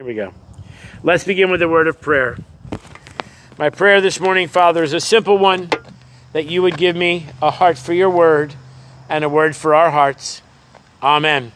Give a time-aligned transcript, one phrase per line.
[0.00, 0.34] Here we go.
[1.04, 2.36] Let's begin with a word of prayer.
[3.56, 5.70] My prayer this morning, Father, is a simple one
[6.32, 8.56] that you would give me a heart for your word
[9.08, 10.42] and a word for our hearts.
[11.00, 11.52] Amen.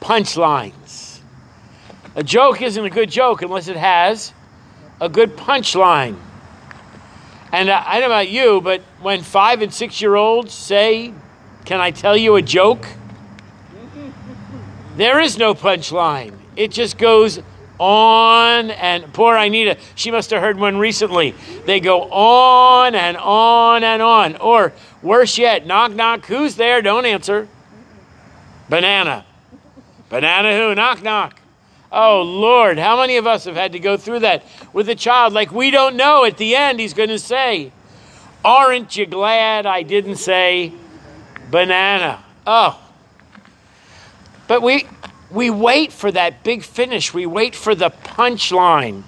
[0.00, 1.18] Punchlines.
[2.14, 4.32] A joke isn't a good joke unless it has
[5.00, 6.16] a good punchline.
[7.50, 11.12] And I don't know about you, but when five and six year olds say,
[11.64, 12.86] Can I tell you a joke?
[14.96, 16.42] There is no punchline.
[16.56, 17.40] It just goes
[17.78, 21.34] on and poor Anita, she must have heard one recently.
[21.66, 24.36] They go on and on and on.
[24.36, 24.72] Or
[25.02, 26.82] worse yet, knock, knock, who's there?
[26.82, 27.48] Don't answer.
[28.68, 29.26] Banana.
[30.08, 30.74] Banana who?
[30.74, 31.40] Knock, knock.
[31.90, 35.32] Oh, Lord, how many of us have had to go through that with a child?
[35.32, 37.72] Like, we don't know at the end, he's going to say,
[38.44, 40.72] Aren't you glad I didn't say
[41.50, 42.22] banana?
[42.46, 42.78] Oh.
[44.46, 44.86] But we,
[45.34, 47.12] we wait for that big finish.
[47.12, 49.02] We wait for the punchline.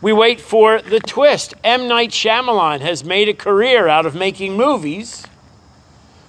[0.00, 1.54] We wait for the twist.
[1.64, 1.88] M.
[1.88, 5.26] Night Shyamalan has made a career out of making movies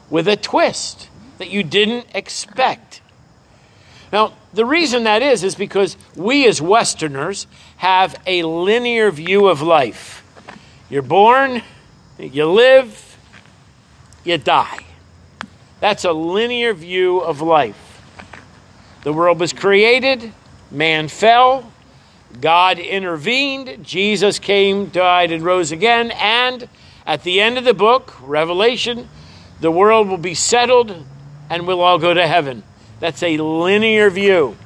[0.09, 3.01] with a twist that you didn't expect.
[4.11, 7.45] Now, the reason that is, is because we as Westerners
[7.77, 10.23] have a linear view of life.
[10.89, 11.61] You're born,
[12.17, 13.17] you live,
[14.23, 14.79] you die.
[15.81, 17.86] That's a linear view of life.
[19.07, 20.33] The world was created,
[20.69, 21.71] man fell,
[22.41, 26.67] God intervened, Jesus came, died, and rose again, and
[27.05, 29.07] at the end of the book, Revelation,
[29.61, 31.05] the world will be settled
[31.49, 32.63] and we'll all go to heaven.
[32.99, 34.57] That's a linear view.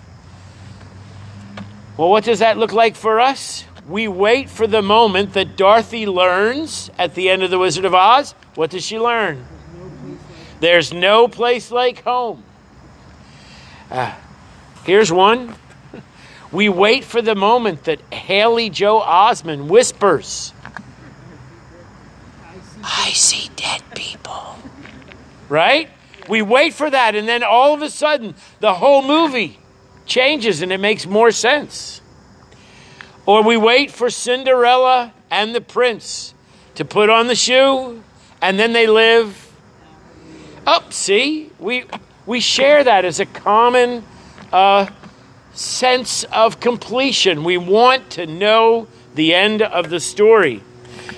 [1.96, 3.66] Well, what does that look like for us?
[3.88, 7.94] We wait for the moment that Dorothy learns at the end of The Wizard of
[7.94, 8.34] Oz.
[8.56, 9.46] What does she learn?
[10.62, 12.44] There's no place like home.
[13.92, 14.16] Uh,
[14.84, 15.56] Here's one.
[16.52, 20.54] We wait for the moment that Haley Joel Osment whispers,
[22.84, 24.58] I see dead people.
[25.48, 25.90] Right?
[26.28, 29.60] We wait for that, and then all of a sudden, the whole movie
[30.06, 32.02] changes and it makes more sense.
[33.26, 36.34] Or we wait for Cinderella and the prince
[36.76, 38.04] to put on the shoe,
[38.42, 39.52] and then they live.
[40.66, 41.52] Up, oh, see?
[41.60, 41.86] We,
[42.26, 44.04] we share that as a common
[44.52, 44.92] a
[45.54, 47.44] sense of completion.
[47.44, 50.64] We want to know the end of the story.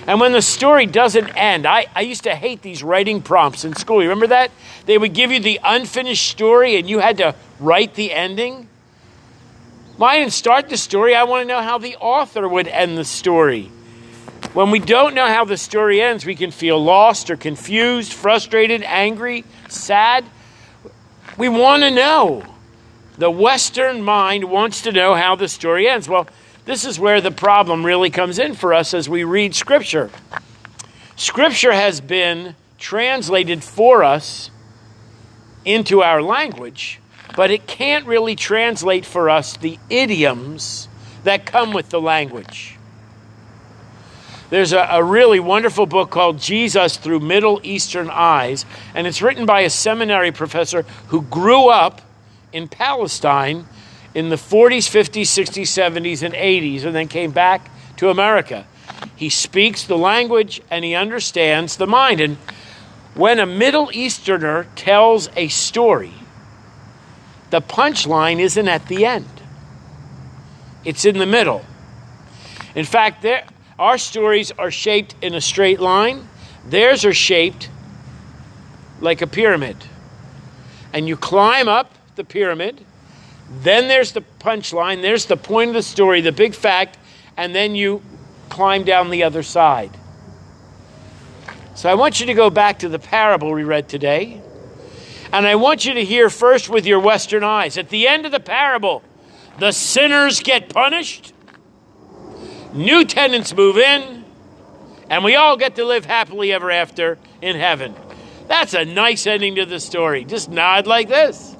[0.06, 3.74] And when the story doesn't end, I, I used to hate these writing prompts in
[3.74, 4.02] school.
[4.02, 4.50] You remember that?
[4.86, 8.68] They would give you the unfinished story and you had to write the ending.
[9.96, 11.14] Well, I didn't start the story.
[11.14, 13.70] I want to know how the author would end the story.
[14.52, 18.82] When we don't know how the story ends, we can feel lost or confused, frustrated,
[18.82, 20.24] angry, sad.
[21.38, 22.53] We want to know.
[23.16, 26.08] The Western mind wants to know how the story ends.
[26.08, 26.26] Well,
[26.64, 30.10] this is where the problem really comes in for us as we read Scripture.
[31.14, 34.50] Scripture has been translated for us
[35.64, 37.00] into our language,
[37.36, 40.88] but it can't really translate for us the idioms
[41.22, 42.76] that come with the language.
[44.50, 49.46] There's a, a, really wonderful book called Jesus Through Middle Eastern Eyes, and it's written
[49.46, 52.02] by a seminary professor who grew up
[52.54, 53.66] in Palestine
[54.14, 58.64] in the 40s, 50s, 60s, 70s, and 80s, and then came back to America.
[59.16, 62.20] He speaks the language and he understands the mind.
[62.20, 62.36] And
[63.14, 66.14] when a Middle Easterner tells a story,
[67.50, 69.28] the punchline isn't at the end,
[70.84, 71.64] it's in the middle.
[72.76, 73.26] In fact,
[73.78, 76.28] our stories are shaped in a straight line,
[76.64, 77.68] theirs are shaped
[79.00, 79.76] like a pyramid.
[80.92, 82.84] And you climb up the pyramid.
[83.62, 85.02] Then there's the punchline.
[85.02, 86.98] There's the point of the story, the big fact.
[87.36, 88.02] And then you
[88.48, 89.90] climb down the other side.
[91.74, 94.40] So I want you to go back to the parable we read today.
[95.32, 97.76] And I want you to hear first with your Western eyes.
[97.76, 99.02] At the end of the parable,
[99.58, 101.32] the sinners get punished,
[102.72, 104.24] new tenants move in,
[105.10, 107.94] and we all get to live happily ever after in heaven.
[108.46, 110.24] That's a nice ending to the story.
[110.24, 111.53] Just nod like this.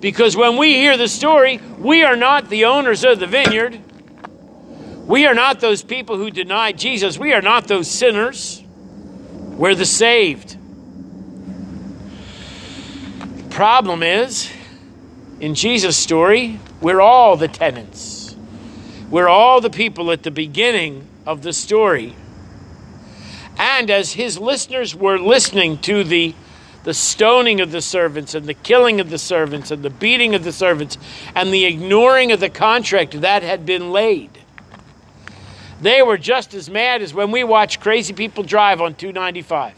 [0.00, 3.80] Because when we hear the story, we are not the owners of the vineyard.
[5.06, 7.18] We are not those people who denied Jesus.
[7.18, 8.62] We are not those sinners.
[9.32, 10.56] We're the saved.
[13.50, 14.52] Problem is,
[15.40, 18.36] in Jesus' story, we're all the tenants.
[19.10, 22.14] We're all the people at the beginning of the story.
[23.56, 26.34] And as his listeners were listening to the
[26.88, 30.42] the stoning of the servants and the killing of the servants and the beating of
[30.42, 30.96] the servants
[31.34, 34.30] and the ignoring of the contract that had been laid.
[35.82, 39.74] They were just as mad as when we watch crazy people drive on 295.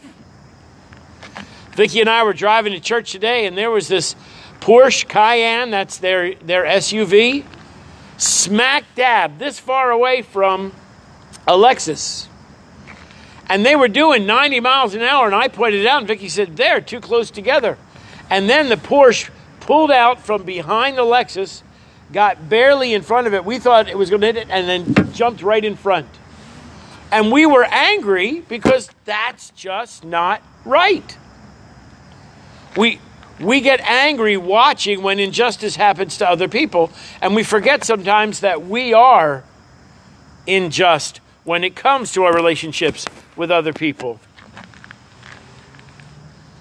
[1.73, 4.15] Vicki and I were driving to church today, and there was this
[4.61, 7.43] Porsche Cayenne, that's their, their SUV,
[8.15, 10.71] smack dab this far away from
[11.45, 12.29] a Lexus.
[13.51, 16.29] And they were doing 90 miles an hour, and I pointed it out, and Vicky
[16.29, 17.77] said, They're too close together.
[18.29, 21.61] And then the Porsche pulled out from behind the Lexus,
[22.13, 23.43] got barely in front of it.
[23.43, 26.07] We thought it was going to hit it, and then jumped right in front.
[27.11, 31.17] And we were angry because that's just not right.
[32.77, 33.01] We,
[33.37, 36.89] we get angry watching when injustice happens to other people,
[37.21, 39.43] and we forget sometimes that we are
[40.47, 44.19] unjust when it comes to our relationships with other people.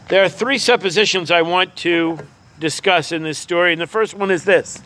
[0.08, 2.18] There are three suppositions I want to
[2.58, 4.82] discuss in this story, and the first one is this.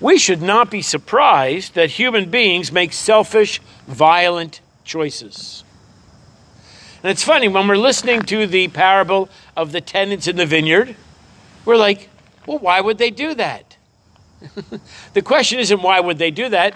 [0.00, 5.64] We should not be surprised that human beings make selfish, violent choices.
[7.02, 10.96] And it's funny, when we're listening to the parable of the tenants in the vineyard,
[11.64, 12.08] we're like,
[12.46, 13.76] well, why would they do that?
[15.14, 16.74] the question isn't why would they do that?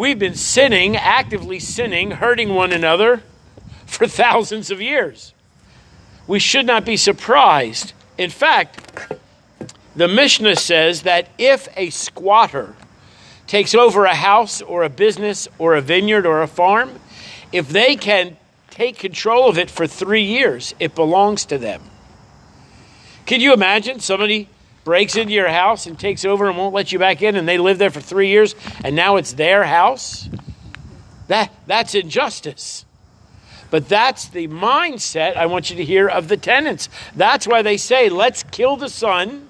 [0.00, 3.22] We've been sinning, actively sinning, hurting one another
[3.84, 5.34] for thousands of years.
[6.26, 7.92] We should not be surprised.
[8.16, 9.12] In fact,
[9.94, 12.76] the Mishnah says that if a squatter
[13.46, 16.92] takes over a house or a business or a vineyard or a farm,
[17.52, 18.38] if they can
[18.70, 21.82] take control of it for three years, it belongs to them.
[23.26, 24.48] Can you imagine somebody
[24.84, 27.58] breaks into your house and takes over and won't let you back in, and they
[27.58, 28.54] live there for three years,
[28.84, 30.28] and now it's their house,
[31.28, 32.84] that, that's injustice.
[33.70, 36.88] But that's the mindset I want you to hear of the tenants.
[37.14, 39.46] That's why they say, let's kill the son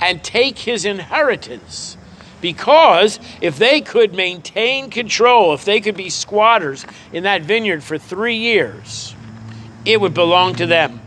[0.00, 1.96] and take his inheritance.
[2.40, 7.96] Because if they could maintain control, if they could be squatters in that vineyard for
[7.96, 9.14] three years,
[9.84, 11.01] it would belong to them.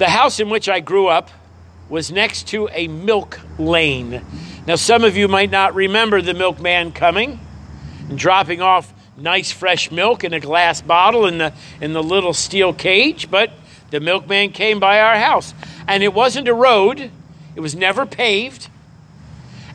[0.00, 1.28] The house in which I grew up
[1.90, 4.24] was next to a milk lane.
[4.66, 7.38] Now, some of you might not remember the milkman coming
[8.08, 11.52] and dropping off nice fresh milk in a glass bottle in the,
[11.82, 13.50] in the little steel cage, but
[13.90, 15.52] the milkman came by our house.
[15.86, 17.10] And it wasn't a road,
[17.54, 18.70] it was never paved,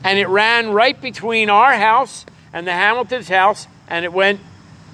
[0.02, 4.40] and it ran right between our house and the Hamilton's house, and it went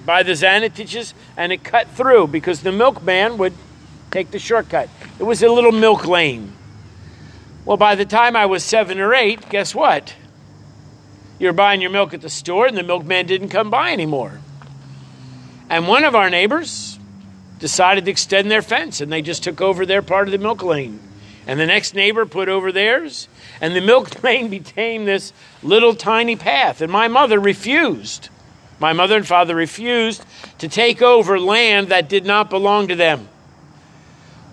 [0.05, 3.53] by the Zanetiches, and it cut through because the milkman would
[4.13, 4.89] take the shortcut.
[5.19, 6.53] It was a little milk lane.
[7.65, 10.13] Well, by the time I was seven or eight, guess what?
[11.39, 14.39] You're buying your milk at the store, and the milkman didn't come by anymore.
[15.69, 16.99] And one of our neighbors
[17.57, 20.61] decided to extend their fence, and they just took over their part of the milk
[20.61, 20.99] lane.
[21.47, 23.27] And the next neighbor put over theirs,
[23.59, 25.33] and the milk lane became this
[25.63, 26.81] little tiny path.
[26.81, 28.29] And my mother refused.
[28.79, 30.23] My mother and father refused
[30.59, 33.29] to take over land that did not belong to them.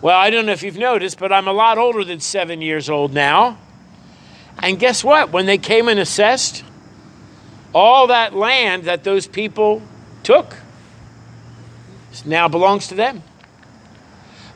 [0.03, 2.89] Well, I don't know if you've noticed, but I'm a lot older than seven years
[2.89, 3.59] old now.
[4.59, 5.31] And guess what?
[5.31, 6.65] When they came and assessed,
[7.75, 9.83] all that land that those people
[10.23, 10.57] took
[12.25, 13.23] now belongs to them.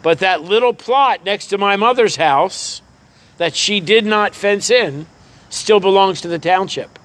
[0.02, 2.82] But that little plot next to my mother's house
[3.38, 5.06] that she did not fence in
[5.48, 6.98] still belongs to the township.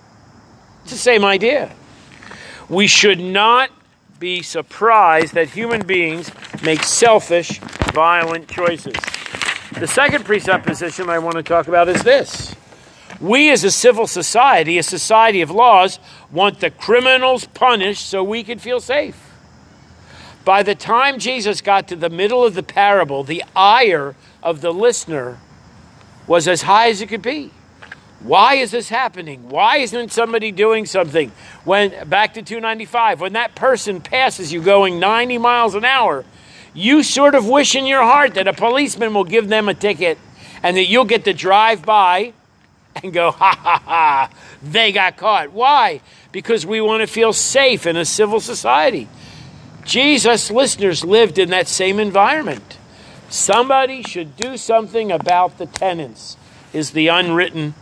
[0.83, 1.73] It's the same idea.
[2.67, 3.69] We should not
[4.19, 6.31] be surprised that human beings
[6.63, 7.59] make selfish,
[7.93, 8.95] violent choices.
[9.79, 12.55] The second presupposition I want to talk about is this.
[13.21, 15.99] We, as a civil society, a society of laws,
[16.31, 19.29] want the criminals punished so we can feel safe.
[20.45, 24.71] By the time Jesus got to the middle of the parable, the ire of the
[24.71, 25.37] listener
[26.27, 27.51] was as high as it could be.
[28.21, 29.49] Why is this happening?
[29.49, 31.31] Why isn't somebody doing something?
[31.63, 36.25] When back to 295, when that person passes you going 90 miles an hour,
[36.73, 40.17] you sort of wish in your heart that a policeman will give them a ticket
[40.63, 42.33] and that you'll get to drive by
[43.03, 44.29] and go, ha ha ha,
[44.61, 45.51] they got caught.
[45.51, 46.01] Why?
[46.31, 49.07] Because we want to feel safe in a civil society.
[49.85, 52.77] Jesus' listeners lived in that same environment.
[53.29, 56.37] Somebody should do something about the tenants,
[56.73, 57.73] is the unwritten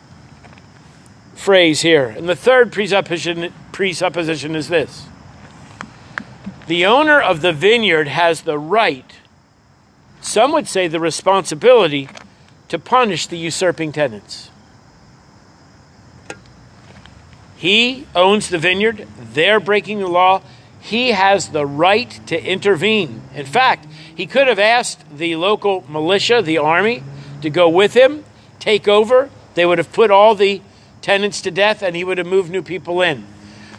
[1.36, 2.08] phrase here.
[2.08, 5.08] And the third presupposition, presupposition is this
[6.67, 9.15] the owner of the vineyard has the right,
[10.21, 12.09] some would say the responsibility,
[12.67, 14.51] to punish the usurping tenants.
[17.55, 20.41] He owns the vineyard, they're breaking the law.
[20.79, 23.21] he has the right to intervene.
[23.33, 27.03] In fact, he could have asked the local militia, the army,
[27.41, 28.24] to go with him,
[28.59, 29.29] take over.
[29.55, 30.62] They would have put all the
[31.01, 33.25] tenants to death, and he would have moved new people in.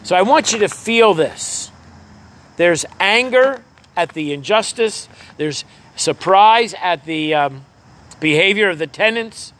[0.03, 1.68] So I want you to feel this.
[2.59, 3.63] There's anger
[3.95, 5.63] at the injustice, there's
[5.95, 7.63] surprise at the um,
[8.19, 9.53] behavior of the tenants.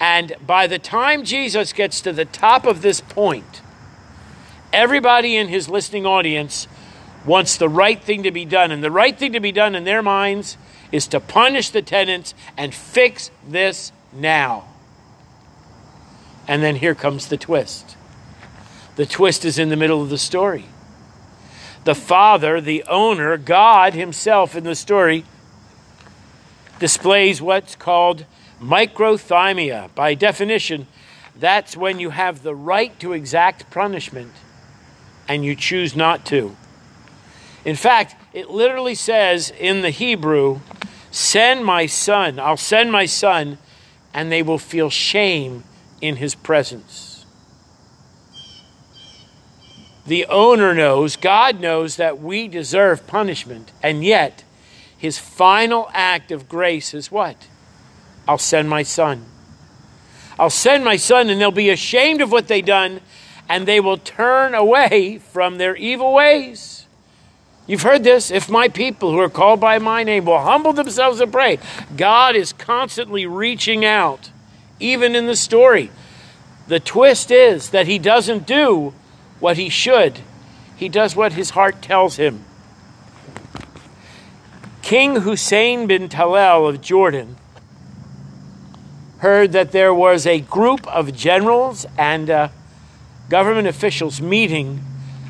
[0.00, 3.62] And by the time Jesus gets to the top of this point,
[4.72, 6.66] everybody in his listening audience
[7.24, 8.72] wants the right thing to be done.
[8.72, 10.56] And the right thing to be done in their minds
[10.90, 14.64] is to punish the tenants and fix this now.
[16.48, 17.96] And then here comes the twist.
[18.96, 20.64] The twist is in the middle of the story.
[21.84, 25.24] The father, the owner, God himself in the story,
[26.78, 28.24] displays what's called
[28.60, 29.94] microthymia.
[29.94, 30.86] By definition,
[31.36, 34.32] that's when you have the right to exact punishment
[35.26, 36.56] and you choose not to.
[37.64, 40.60] In fact, it literally says in the Hebrew,
[41.10, 43.58] Send my son, I'll send my son,
[44.14, 45.64] and they will feel shame
[46.00, 47.09] in his presence.
[50.10, 54.42] The owner knows, God knows that we deserve punishment, and yet
[54.98, 57.46] his final act of grace is what?
[58.26, 59.24] I'll send my son.
[60.36, 63.02] I'll send my son, and they'll be ashamed of what they've done,
[63.48, 66.86] and they will turn away from their evil ways.
[67.68, 68.32] You've heard this.
[68.32, 71.60] If my people who are called by my name will humble themselves and pray,
[71.96, 74.32] God is constantly reaching out,
[74.80, 75.92] even in the story.
[76.66, 78.92] The twist is that he doesn't do
[79.40, 80.20] what he should,
[80.76, 82.44] he does what his heart tells him.
[84.82, 87.36] King Hussein bin Talal of Jordan
[89.18, 92.48] heard that there was a group of generals and uh,
[93.28, 94.82] government officials meeting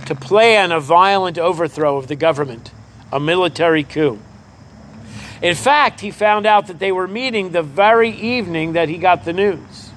[0.07, 2.73] to plan a violent overthrow of the government,
[3.13, 4.19] a military coup.
[5.43, 9.25] In fact, he found out that they were meeting the very evening that he got
[9.25, 9.90] the news.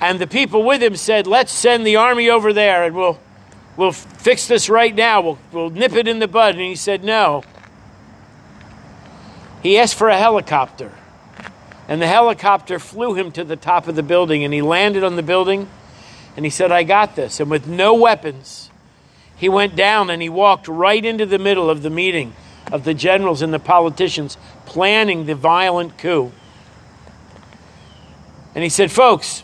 [0.00, 3.18] And the people with him said, Let's send the army over there and we'll,
[3.76, 5.20] we'll fix this right now.
[5.20, 6.54] We'll, we'll nip it in the bud.
[6.54, 7.44] And he said, No.
[9.62, 10.92] He asked for a helicopter.
[11.86, 15.16] And the helicopter flew him to the top of the building, and he landed on
[15.16, 15.68] the building,
[16.36, 17.40] and he said, I got this.
[17.40, 18.70] And with no weapons,
[19.36, 22.34] he went down and he walked right into the middle of the meeting
[22.70, 26.30] of the generals and the politicians planning the violent coup.
[28.54, 29.42] And he said, Folks,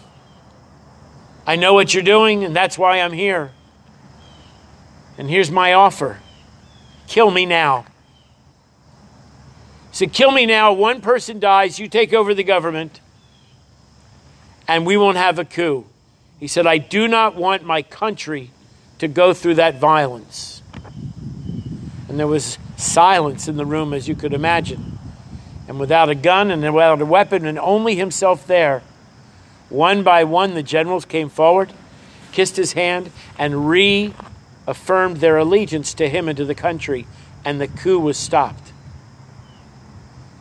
[1.46, 3.52] I know what you're doing, and that's why I'm here.
[5.18, 6.18] And here's my offer
[7.06, 7.86] kill me now
[9.96, 10.72] said, Kill me now.
[10.72, 11.78] One person dies.
[11.78, 13.00] You take over the government,
[14.68, 15.86] and we won't have a coup.
[16.38, 18.50] He said, I do not want my country
[18.98, 20.62] to go through that violence.
[22.08, 24.98] And there was silence in the room, as you could imagine.
[25.66, 28.82] And without a gun and without a weapon, and only himself there,
[29.68, 31.72] one by one, the generals came forward,
[32.32, 37.06] kissed his hand, and reaffirmed their allegiance to him and to the country,
[37.44, 38.72] and the coup was stopped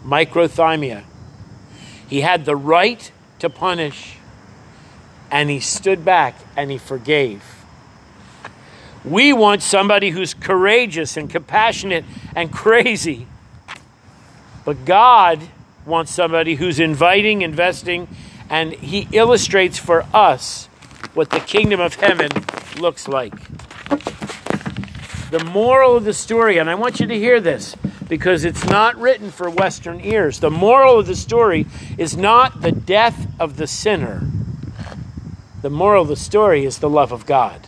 [0.06, 1.04] microthymia.
[2.08, 4.18] He had the right to punish,
[5.32, 7.44] and he stood back and he forgave.
[9.04, 12.06] We want somebody who's courageous and compassionate
[12.36, 13.28] and crazy.
[14.64, 15.42] But God
[15.86, 18.08] wants somebody who's inviting, investing,
[18.50, 20.68] and He illustrates for us
[21.14, 22.30] what the kingdom of heaven
[22.80, 23.34] looks like.
[25.32, 27.76] The moral of the story, and I want you to hear this
[28.08, 30.40] because it's not written for Western ears.
[30.40, 31.66] The moral of the story
[31.98, 34.22] is not the death of the sinner,
[35.62, 37.68] the moral of the story is the love of God.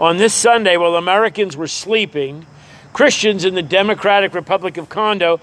[0.00, 2.46] On this Sunday, while Americans were sleeping,
[2.92, 5.40] Christians in the Democratic Republic of Congo,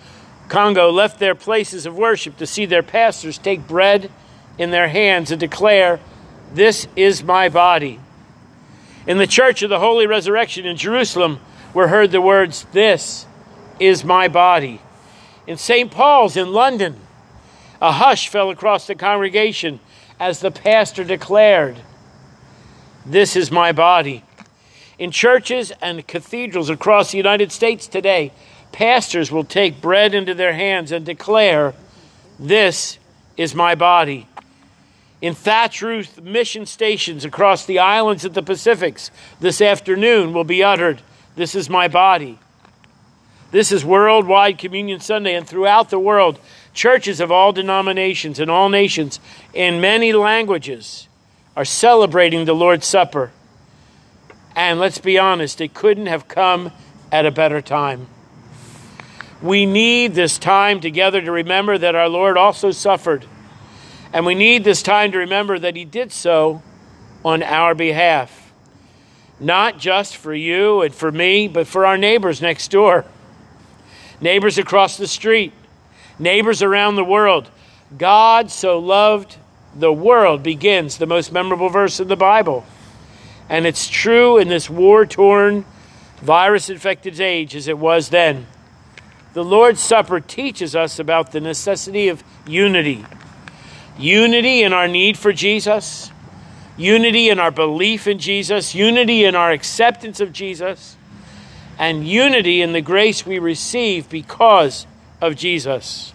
[0.48, 4.12] Congo left their places of worship to see their pastors take bread
[4.58, 6.00] in their hands and declare,
[6.54, 8.00] This is my body.
[9.08, 11.40] In the Church of the Holy Resurrection in Jerusalem,
[11.74, 13.26] were heard the words, This
[13.80, 14.82] is my body.
[15.48, 15.90] In St.
[15.90, 17.00] Paul's in London,
[17.82, 19.80] a hush fell across the congregation
[20.20, 21.78] as the pastor declared,
[23.06, 24.24] This is my body.
[25.00, 28.32] In churches and cathedrals across the United States today,
[28.72, 31.74] pastors will take bread into their hands and declare,
[32.40, 33.00] This
[33.38, 34.28] is my body.
[35.22, 40.64] In Thatch Ruth mission stations across the islands of the Pacifics this afternoon will be
[40.64, 41.02] uttered,
[41.36, 42.40] this is my body.
[43.52, 46.40] This is Worldwide Communion Sunday, and throughout the world,
[46.74, 49.20] churches of all denominations and all nations
[49.54, 51.08] in many languages
[51.56, 53.32] are celebrating the Lord's Supper.
[54.56, 56.72] And let's be honest, it couldn't have come
[57.12, 58.08] at a better time.
[59.42, 63.26] We need this time together to remember that our Lord also suffered.
[64.14, 66.62] And we need this time to remember that He did so
[67.26, 68.52] on our behalf.
[69.40, 73.06] Not just for you and for me, but for our neighbors next door,
[74.20, 75.54] neighbors across the street,
[76.20, 77.50] neighbors around the world.
[77.98, 79.38] God so loved
[79.74, 82.66] the world begins the most memorable verse in the Bible.
[83.50, 85.66] And it's true in this war torn,
[86.22, 88.46] virus infected age as it was then.
[89.34, 93.06] The Lord's Supper teaches us about the necessity of unity
[93.98, 96.12] unity in our need for Jesus,
[96.76, 100.98] unity in our belief in Jesus, unity in our acceptance of Jesus,
[101.78, 104.88] and unity in the grace we receive because
[105.22, 106.14] of Jesus.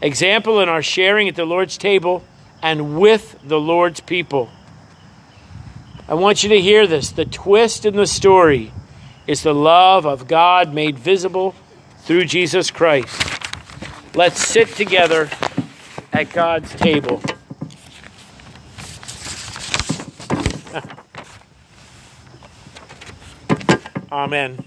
[0.00, 2.22] Example in our sharing at the Lord's table
[2.62, 4.50] and with the Lord's people.
[6.08, 7.10] I want you to hear this.
[7.10, 8.72] The twist in the story
[9.26, 11.54] is the love of God made visible
[12.06, 13.20] through Jesus Christ.
[14.14, 15.28] Let's sit together
[16.12, 17.20] at God's table.
[24.12, 24.64] Amen.